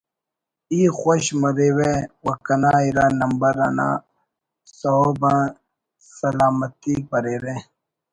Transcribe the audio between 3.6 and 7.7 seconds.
آ نا سہُب سلامتیک بریرہ